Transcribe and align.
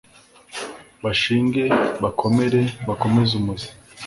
bashinge 1.03 1.63
bakomere 2.03 2.61
bakomeze 2.87 3.31
umuzi 3.41 3.69